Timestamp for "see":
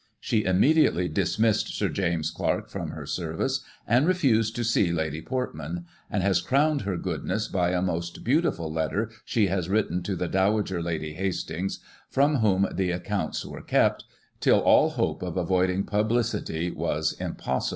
4.63-4.91